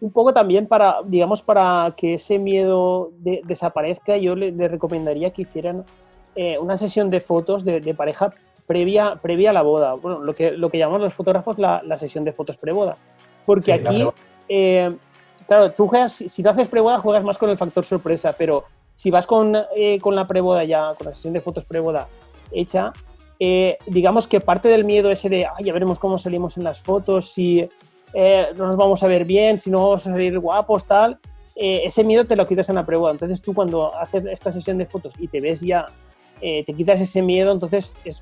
[0.00, 5.84] Un poco también para, digamos, para que ese miedo desaparezca, yo le, recomendaría que hicieran
[6.34, 8.32] eh, una sesión de fotos de, de pareja
[8.70, 9.94] previa, previa a la boda.
[9.94, 12.96] Bueno, lo que, lo que llamamos los fotógrafos la, la sesión de fotos preboda.
[13.44, 14.06] Porque aquí,
[14.48, 14.94] eh,
[15.48, 18.62] claro, tú juegas, si lo haces preboda, juegas más con el factor sorpresa, pero
[18.94, 22.06] si vas con, eh, con la preboda ya, con la sesión de fotos preboda
[22.52, 22.92] hecha,
[23.40, 26.80] eh, digamos que parte del miedo ese de, ay, ya veremos cómo salimos en las
[26.80, 27.68] fotos, si
[28.14, 31.18] no nos vamos a ver bien, si no vamos a salir guapos, tal,
[31.54, 33.12] ese miedo te lo quitas en la preboda.
[33.12, 35.86] Entonces tú cuando haces esta sesión de fotos y te ves ya
[36.42, 38.20] eh, te quitas ese miedo, entonces es,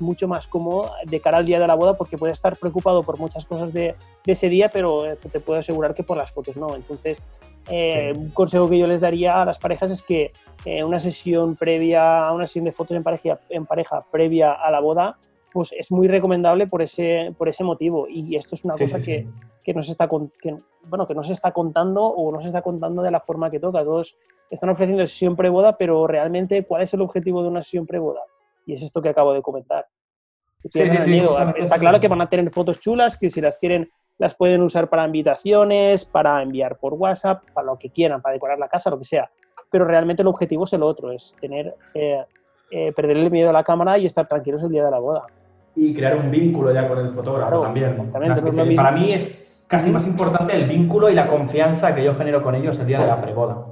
[0.00, 3.16] mucho más cómodo de cara al día de la boda porque puedes estar preocupado por
[3.16, 3.94] muchas cosas de,
[4.26, 6.74] ese día, pero eh, te puedo asegurar que por las fotos no.
[6.74, 7.22] Entonces,
[7.70, 10.32] eh, un consejo que yo les daría a las parejas es que
[10.84, 15.16] una sesión previa, una sesión de fotos en pareja, en pareja previa a la boda,
[15.52, 18.06] pues es muy recomendable por ese, por ese motivo.
[18.08, 19.26] Y esto es una cosa que,
[19.62, 23.02] que, nos está, que, bueno, que no se está contando o no se está contando
[23.02, 23.84] de la forma que toca.
[23.84, 24.16] Todos
[24.50, 28.20] están ofreciendo sesión preboda, pero realmente, ¿cuál es el objetivo de una sesión preboda?
[28.66, 29.86] Y es esto que acabo de comentar.
[31.56, 33.88] Está claro que van a tener fotos chulas, que si las quieren
[34.20, 38.58] las pueden usar para invitaciones, para enviar por WhatsApp, para lo que quieran, para decorar
[38.58, 39.30] la casa, lo que sea.
[39.70, 42.22] Pero realmente el objetivo es el otro, es tener, eh,
[42.70, 45.24] eh, perder el miedo a la cámara y estar tranquilos el día de la boda.
[45.76, 47.86] Y crear un vínculo ya con el fotógrafo también.
[47.86, 48.74] Exactamente.
[48.74, 52.54] para mí es casi más importante el vínculo y la confianza que yo genero con
[52.56, 53.66] ellos el día de la preboda.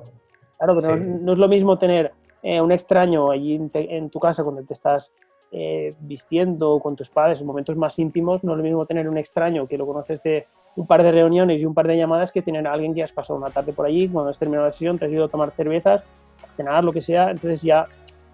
[0.57, 4.63] Claro, que no, es lo mismo tener eh, un extraño allí en, tu casa cuando
[4.63, 5.13] te estás
[5.51, 9.19] eh, vistiendo con tus padres en momentos más íntimos, no es lo mismo tener un
[9.19, 12.43] extraño que lo conoces de un par de reuniones y un par de llamadas que
[12.43, 14.99] tener a alguien que has pasado una tarde por allí, cuando has terminado la sesión,
[14.99, 16.03] te has ido a tomar cervezas,
[16.49, 17.87] a cenar, lo que sea, entonces ya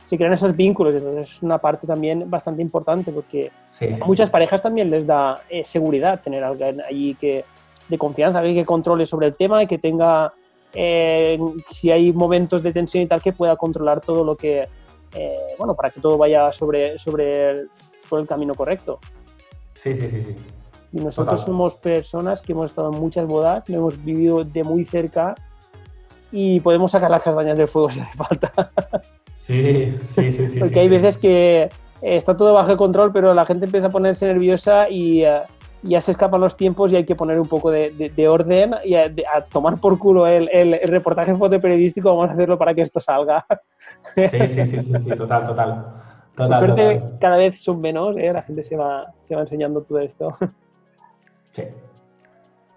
[0.04, 3.50] se crean esos vínculos, entonces es una parte también bastante importante porque
[4.00, 7.44] a muchas parejas también les da eh, seguridad tener alguien allí que,
[7.88, 10.32] de confianza, alguien que controle sobre el tema y que tenga
[10.74, 11.38] eh,
[11.70, 14.66] si hay momentos de tensión y tal, que pueda controlar todo lo que,
[15.14, 17.70] eh, bueno, para que todo vaya sobre, sobre el,
[18.08, 18.98] por el camino correcto.
[19.74, 20.36] Sí, sí, sí, sí.
[20.92, 24.84] Y nosotros somos personas que hemos estado en muchas bodas, lo hemos vivido de muy
[24.84, 25.34] cerca
[26.30, 28.70] y podemos sacar las castañas del fuego si hace falta.
[29.46, 30.58] Sí, sí, sí, sí.
[30.58, 31.68] Porque hay veces que
[32.00, 35.36] está todo bajo control, pero la gente empieza a ponerse nerviosa y, eh,
[35.84, 39.12] ya se escapan los tiempos y hay que poner un poco de, orden y a,
[39.52, 43.46] tomar por culo el, el, reportaje fotoperiodístico, vamos a hacerlo para que esto salga.
[44.14, 45.84] Sí, sí, sí, sí, total, total.
[46.34, 48.32] Por suerte cada vez son menos, ¿eh?
[48.32, 50.34] la gente se va, se va enseñando todo esto.
[51.52, 51.62] Sí.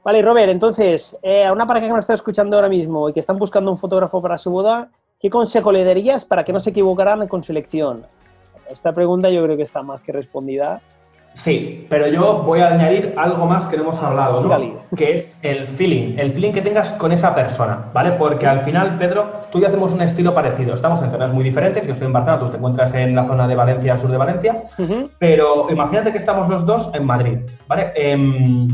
[0.03, 3.19] Vale, Robert, entonces, eh, a una pareja que nos está escuchando ahora mismo y que
[3.19, 6.69] están buscando un fotógrafo para su boda, ¿qué consejo le darías para que no se
[6.71, 8.05] equivocaran con su elección?
[8.69, 10.81] Esta pregunta yo creo que está más que respondida.
[11.35, 14.49] Sí, pero yo voy a añadir algo más que no hemos hablado, ¿no?
[14.95, 18.13] Que es el feeling, el feeling que tengas con esa persona, ¿vale?
[18.13, 20.73] Porque al final, Pedro, tú y yo hacemos un estilo parecido.
[20.73, 21.85] Estamos en zonas muy diferentes.
[21.85, 24.63] Yo estoy en Barcelona, tú te encuentras en la zona de Valencia, sur de Valencia.
[25.19, 27.91] Pero imagínate que estamos los dos en Madrid, ¿vale?
[27.95, 28.67] Em,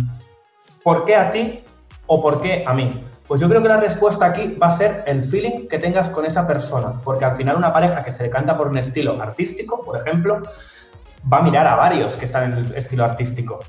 [0.81, 1.59] ¿Por qué a ti
[2.07, 2.89] o por qué a mí?
[3.27, 6.25] Pues yo creo que la respuesta aquí va a ser el feeling que tengas con
[6.25, 6.99] esa persona.
[7.03, 10.41] Porque al final, una pareja que se decanta por un estilo artístico, por ejemplo,
[11.31, 13.59] va a mirar a varios que están en el estilo artístico.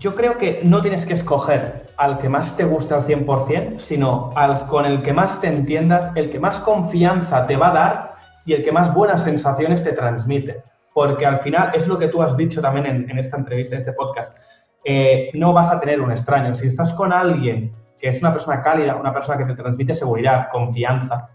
[0.00, 4.30] yo creo que no tienes que escoger al que más te guste al 100%, sino
[4.34, 8.14] al con el que más te entiendas, el que más confianza te va a dar
[8.44, 10.64] y el que más buenas sensaciones te transmite.
[10.92, 13.92] Porque al final es lo que tú has dicho también en, esta entrevista, en este
[13.92, 14.36] podcast.
[14.84, 16.52] Eh, no vas a tener un extraño.
[16.52, 20.48] Si estás con alguien que es una persona cálida, una persona que te transmite seguridad,
[20.50, 21.28] confianza,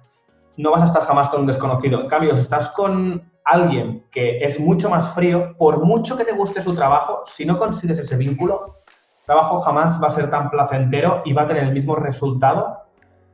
[0.58, 2.02] no vas a estar jamás con un desconocido.
[2.02, 6.34] En cambio, si estás con alguien que es mucho más frío, por mucho que te
[6.34, 8.76] guste su trabajo, si no consigues ese vínculo,
[9.20, 12.80] el trabajo jamás va a ser tan placentero y va a tener el mismo resultado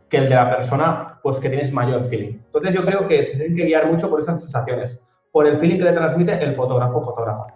[0.08, 2.34] que el de la persona pues, que tienes mayor feeling.
[2.46, 5.80] Entonces yo creo que se tienen que guiar mucho por esas sensaciones, por el feeling
[5.80, 7.48] que le transmite el fotógrafo o fotógrafa.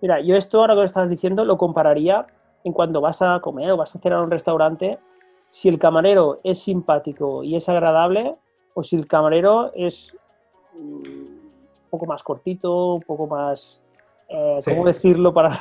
[0.00, 2.26] Mira, yo esto ahora que lo estás diciendo lo compararía
[2.64, 4.98] en cuando vas a comer o vas a cenar un restaurante,
[5.50, 8.36] si el camarero es simpático y es agradable,
[8.72, 10.16] o si el camarero es
[10.74, 13.82] mm, poco más cortito, un poco más,
[14.28, 15.50] eh, ¿cómo decirlo para...?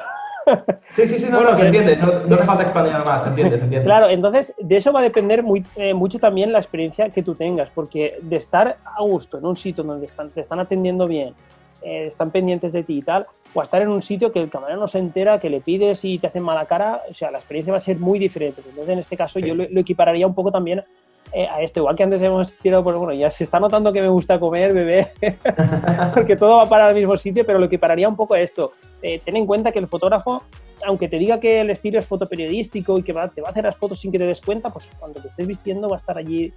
[0.94, 3.30] sí, sí, sí, no, no, se entiende, no, no hace falta expandir nada más, se
[3.30, 3.86] entiende, se entiende.
[3.86, 7.34] Claro, entonces de eso va a depender muy, eh, mucho también la experiencia que tú
[7.34, 11.34] tengas, porque de estar a gusto en un sitio donde están, te están atendiendo bien,
[11.82, 14.50] eh, están pendientes de ti y tal, o a estar en un sitio que el
[14.50, 17.40] camarero no se entera, que le pides y te hacen mala cara, o sea, la
[17.40, 18.62] experiencia va a ser muy diferente.
[18.68, 20.84] Entonces, en este caso, yo lo, lo, equipararía un poco también
[21.32, 21.82] eh, a esto.
[21.82, 24.74] Igual que antes hemos tirado por, bueno, ya se está notando que me gusta comer,
[24.74, 25.12] beber,
[26.14, 28.72] porque todo va para el mismo sitio, pero lo que pararía un poco a esto.
[29.02, 30.44] Eh, ten en cuenta que el fotógrafo,
[30.84, 33.76] aunque te diga que el estilo es fotoperiodístico y que te va a hacer las
[33.76, 36.52] fotos sin que te des cuenta, pues cuando te estés vistiendo va a estar allí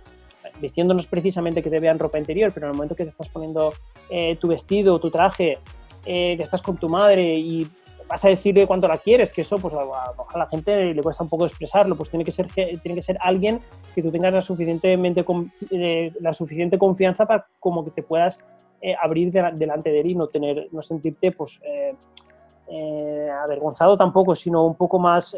[0.61, 3.73] vistiéndonos precisamente que te vean ropa interior, pero en el momento que te estás poniendo
[4.11, 5.59] eh, tu vestido, tu traje,
[6.05, 7.65] que estás con tu madre y
[8.13, 11.31] vas a decirle cuánto la quieres, que eso pues a, la gente le cuesta un
[11.31, 13.61] poco expresarlo, pues tiene que ser, tiene que ser alguien
[13.95, 15.25] que tú tengas la, suficientemente,
[15.71, 18.39] eh, la suficiente confianza para como que te puedas
[18.83, 24.67] eh, abrir delante de él y no, tener, no sentirte pues eh, avergonzado tampoco, sino
[24.67, 25.35] un poco más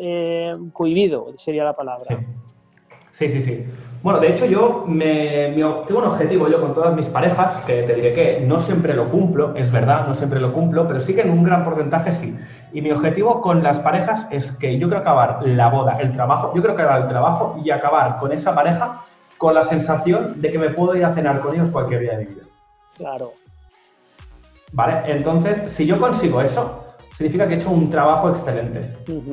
[0.72, 2.24] cohibido, sería la palabra.
[3.28, 3.64] Sí, sí.
[4.04, 5.54] Bueno, de hecho yo me,
[5.86, 9.06] tengo un objetivo yo con todas mis parejas, que te diré que no siempre lo
[9.06, 12.36] cumplo, es verdad, no siempre lo cumplo, pero sí que en un gran porcentaje sí.
[12.74, 16.52] Y mi objetivo con las parejas es que yo quiero acabar la boda, el trabajo,
[16.54, 19.00] yo quiero acabar el trabajo y acabar con esa pareja
[19.38, 22.26] con la sensación de que me puedo ir a cenar con ellos cualquier día de
[22.26, 22.44] mi vida.
[22.98, 23.32] Claro.
[24.72, 25.00] ¿Vale?
[25.06, 26.83] Entonces, si yo consigo eso,
[27.16, 28.80] significa que he hecho un trabajo excelente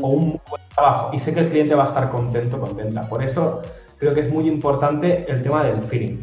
[0.02, 3.08] o un buen trabajo y sé que el cliente va a estar contento, contenta.
[3.08, 3.62] Por eso
[3.98, 6.18] creo que es muy importante el tema del feeling.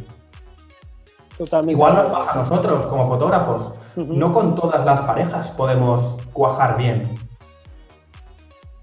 [1.36, 1.72] Totalmente.
[1.72, 3.74] Igual nos pasa a nosotros como fotógrafos.
[3.96, 7.08] No con todas las parejas podemos cuajar bien.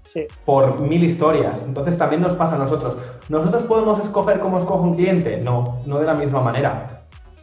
[0.04, 0.26] Sí.
[0.44, 1.62] Por mil historias.
[1.62, 2.96] Entonces también nos pasa a nosotros.
[3.28, 5.38] ¿Nosotros podemos escoger cómo escoge un cliente?
[5.38, 6.86] No, no de la misma manera.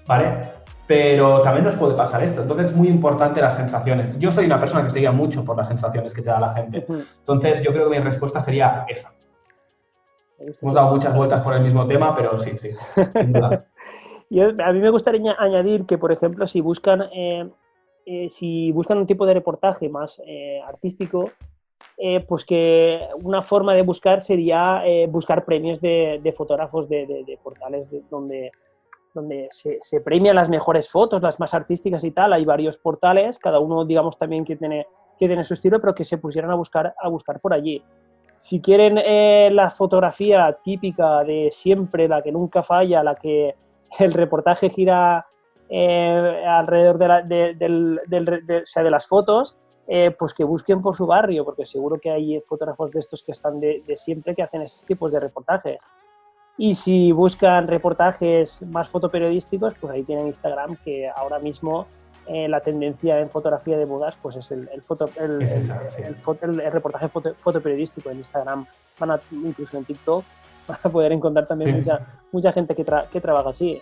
[0.08, 0.53] ¿Vale?
[0.86, 2.42] Pero también nos puede pasar esto.
[2.42, 4.18] Entonces es muy importante las sensaciones.
[4.20, 6.50] Yo soy una persona que se guía mucho por las sensaciones que te da la
[6.50, 6.86] gente.
[7.20, 9.14] Entonces yo creo que mi respuesta sería esa.
[10.62, 12.72] Hemos dado muchas vueltas por el mismo tema, pero sí, sí.
[14.42, 17.50] a mí me gustaría añadir que, por ejemplo, si buscan, eh,
[18.06, 21.30] eh, si buscan un tipo de reportaje más eh, artístico,
[22.28, 28.52] pues que una forma de buscar sería buscar premios de, fotógrafos de, portales donde,
[29.14, 32.34] donde se, premian las mejores fotos, las más artísticas y tal.
[32.34, 34.88] Hay varios portales, cada uno, digamos, también que tiene,
[35.20, 37.84] que tiene su estilo, pero que se pusieran a buscar, a buscar por allí.
[38.40, 43.56] Si quieren eh, la fotografía típica de siempre, la que nunca falla, la que
[44.00, 45.26] el reportaje gira
[45.70, 52.00] eh, alrededor de, de, las fotos, eh, pues que busquen por su barrio, porque seguro
[52.00, 55.84] que hay fotógrafos de estos que están de, siempre que hacen esos tipos de reportajes.
[56.58, 61.88] Y si buscan reportajes más fotoperiodísticos, pues ahí tienen Instagram, que ahora mismo
[62.28, 67.10] eh, la tendencia en fotografía de bodas pues es el, el, foto, el, el, reportaje
[67.10, 68.66] fotoperiodístico en Instagram,
[69.00, 70.24] van incluso en TikTok,
[70.68, 73.82] van a poder encontrar también mucha, mucha gente que, que trabaja así.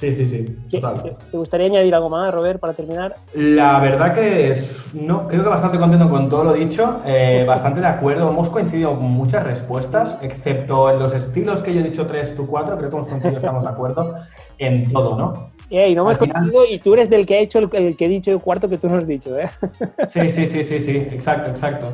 [0.00, 0.44] Sí, sí, sí.
[0.70, 3.16] ¿Te gustaría añadir algo más, Robert, para terminar?
[3.34, 4.58] La verdad que
[4.94, 8.30] no, creo que bastante contento con todo lo dicho, eh, bastante de acuerdo.
[8.30, 12.46] Hemos coincidido con muchas respuestas, excepto en los estilos que yo he dicho 3, tú
[12.46, 14.14] 4, creo que hemos coincidido, estamos de acuerdo
[14.58, 15.50] en todo, ¿no?
[15.68, 18.30] y no hemos coincidido y tú eres del que ha hecho el, que he dicho
[18.30, 19.50] el cuarto que tú no has dicho, ¿eh?
[20.08, 21.92] Sí, sí, sí, sí, sí, exacto, exacto.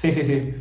[0.00, 0.54] Sí, sí, sí.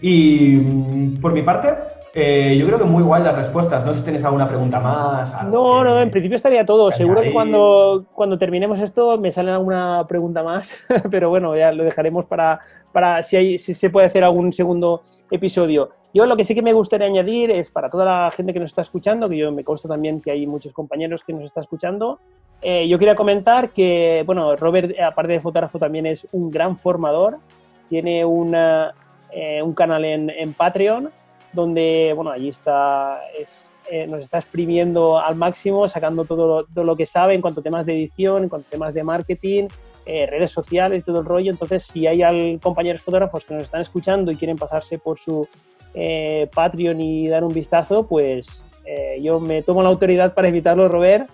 [0.00, 1.74] Y mm, por mi parte,
[2.14, 3.84] eh, yo creo que muy guay las respuestas.
[3.84, 5.34] No sé si tienes alguna pregunta más.
[5.44, 6.90] No, no, en principio estaría todo.
[6.92, 10.76] Seguro que cuando, cuando terminemos esto me sale alguna pregunta más,
[11.10, 12.60] pero bueno, ya lo dejaremos para,
[12.92, 15.90] para si, hay, si se puede hacer algún segundo episodio.
[16.12, 18.70] Yo lo que sí que me gustaría añadir es para toda la gente que nos
[18.70, 22.18] está escuchando, que yo me consta también que hay muchos compañeros que nos están escuchando,
[22.62, 27.38] eh, yo quería comentar que, bueno, Robert, aparte de fotógrafo, también es un gran formador
[27.90, 28.94] tiene una,
[29.32, 31.10] eh, un canal en, en, Patreon
[31.52, 36.84] donde, bueno, allí está, es, eh, nos está exprimiendo al máximo, sacando todo lo, todo
[36.84, 39.68] lo, que sabe en cuanto a temas de edición, en cuanto a temas de marketing,
[40.06, 41.50] eh, redes sociales y todo el rollo.
[41.50, 45.48] Entonces, si hay al, compañeros fotógrafos que nos están escuchando y quieren pasarse por su
[46.54, 48.64] Patreon y dar un vistazo, pues
[49.20, 51.28] yo me tomo la autoridad para invitarlo, Robert,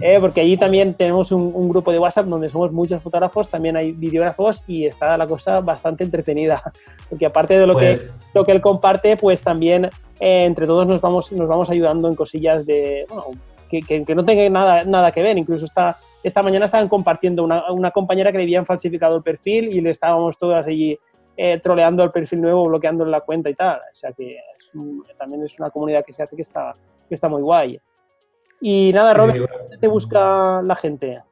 [0.00, 3.92] eh, porque allí también tenemos un, grupo de WhatsApp donde somos muchos fotógrafos, también hay
[3.92, 6.62] videógrafos y está la cosa bastante entretenida,
[7.08, 9.86] porque aparte de lo, que, pues lo que él comparte, pues también
[10.20, 13.24] eh, entre todos nos vamos, nos vamos ayudando en cosillas de, bueno,
[13.68, 17.70] que, que, no tengan nada, nada que ver, incluso está, esta mañana estaban compartiendo una,
[17.72, 20.98] una, compañera que le habían falsificado el perfil y le estábamos todas allí
[21.36, 24.38] eh, troleando el perfil nuevo, bloqueando la cuenta y tal, o sea que
[25.16, 26.74] también es una comunidad que se hace que está,
[27.08, 27.80] que está muy guay.
[28.60, 31.22] Y nada, Robert, ¿dónde te busca la gente?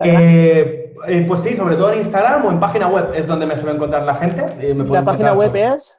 [0.00, 3.56] Eh, eh, pues sí, sobre todo en Instagram o en página web es donde me
[3.56, 4.74] suele encontrar la gente.
[4.74, 5.98] ¿La página web es?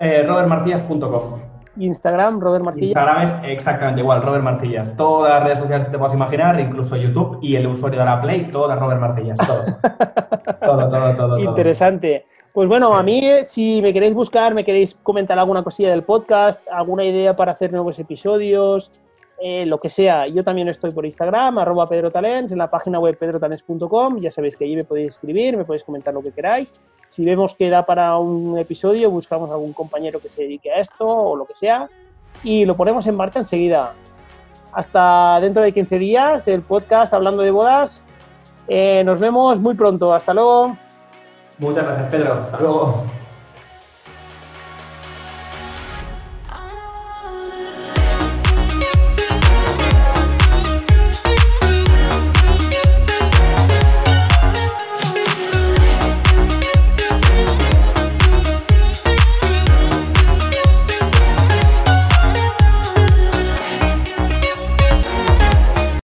[0.00, 1.40] Eh, robertmarcillas.com.
[1.76, 2.88] Instagram, Robert Marcillas.
[2.88, 4.96] Instagram es exactamente igual, Robert Marcillas.
[4.96, 8.20] Todas las redes sociales que te puedas imaginar, incluso YouTube y el usuario de la
[8.20, 9.38] Play, todas Robert Marcillas.
[10.60, 10.88] Todo.
[10.88, 12.26] todo, todo, todo, Interesante.
[12.52, 16.60] Pues bueno, a mí, si me queréis buscar, me queréis comentar alguna cosilla del podcast,
[16.70, 18.92] alguna idea para hacer nuevos episodios,
[19.40, 20.26] eh, lo que sea.
[20.28, 24.18] Yo también estoy por Instagram, arroba Pedro Talents, en la página web pedrotalents.com.
[24.18, 26.72] Ya sabéis que allí me podéis escribir, me podéis comentar lo que queráis.
[27.10, 31.06] Si vemos que da para un episodio, buscamos algún compañero que se dedique a esto
[31.06, 31.88] o lo que sea
[32.42, 33.92] y lo ponemos en marcha enseguida.
[34.72, 38.04] Hasta dentro de 15 días, el podcast Hablando de Bodas.
[38.66, 40.12] Eh, nos vemos muy pronto.
[40.12, 40.76] Hasta luego.
[41.58, 42.34] Muchas gracias, Pedro.
[42.34, 43.23] Hasta luego.